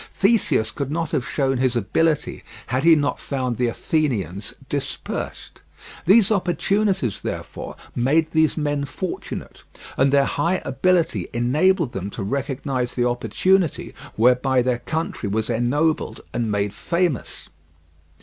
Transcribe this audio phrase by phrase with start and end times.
[0.15, 5.61] Theseus could not have shown his ability had he not found the Athenians dispersed.
[6.07, 9.61] These opportunities, therefore, made those men fortunate,
[9.97, 16.21] and their high ability enabled them to recognize the opportunity whereby their country was ennobled
[16.33, 17.49] and made famous.